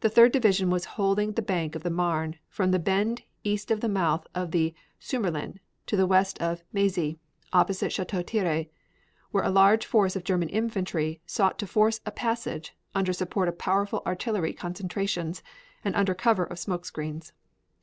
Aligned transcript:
The 0.00 0.08
Third 0.08 0.32
Division 0.32 0.70
was 0.70 0.86
holding 0.96 1.32
the 1.32 1.42
bank 1.42 1.74
of 1.74 1.82
the 1.82 1.90
Marne 1.90 2.36
from 2.48 2.70
the 2.70 2.78
bend 2.78 3.24
east 3.44 3.70
of 3.70 3.82
the 3.82 3.90
mouth 3.90 4.26
of 4.34 4.52
the 4.52 4.72
Surmelin 4.98 5.58
to 5.84 5.98
the 5.98 6.06
west 6.06 6.40
of 6.40 6.64
Mezy, 6.72 7.18
opposite 7.52 7.92
Chateau 7.92 8.22
Thierry, 8.22 8.70
where 9.32 9.44
a 9.44 9.50
large 9.50 9.84
force 9.84 10.16
of 10.16 10.24
German 10.24 10.48
infantry 10.48 11.20
sought 11.26 11.58
to 11.58 11.66
force 11.66 12.00
a 12.06 12.10
passage 12.10 12.74
under 12.94 13.12
support 13.12 13.48
of 13.48 13.58
powerful 13.58 14.00
artillery 14.06 14.54
concentrations 14.54 15.42
and 15.84 15.94
under 15.94 16.14
cover 16.14 16.44
of 16.44 16.58
smoke 16.58 16.86
screens. 16.86 17.34